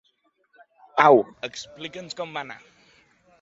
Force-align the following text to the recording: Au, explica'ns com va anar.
Au, 1.07 1.21
explica'ns 1.49 2.17
com 2.23 2.35
va 2.39 2.43
anar. 2.47 2.57